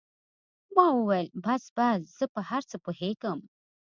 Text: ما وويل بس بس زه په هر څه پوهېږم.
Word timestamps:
ما 0.75 0.85
وويل 0.97 1.27
بس 1.45 1.63
بس 1.77 2.01
زه 2.17 2.25
په 2.33 2.41
هر 2.49 2.61
څه 2.69 2.77
پوهېږم. 2.85 3.39